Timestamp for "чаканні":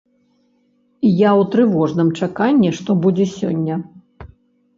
2.21-2.73